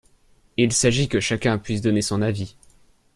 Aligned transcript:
Il 0.57 0.73
s’agit 0.73 1.07
que 1.09 1.19
chacun 1.19 1.59
puisse 1.59 1.81
donner 1.83 2.01
son 2.01 2.23
avis. 2.23 2.57